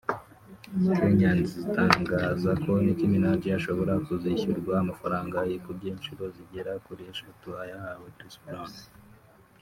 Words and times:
Kenyans 0.95 1.49
itangaza 1.63 2.51
ko 2.63 2.71
Nicki 2.83 3.05
Minaj 3.13 3.41
ashobora 3.59 3.93
kuzishyurwa 4.05 4.73
amafaranga 4.83 5.37
yikubye 5.49 5.87
inshuro 5.95 6.23
zigera 6.35 6.71
kuri 6.85 7.01
eshatu 7.13 7.47
ayahawe 7.63 8.07
Chris 8.17 8.37
Brown 8.43 8.71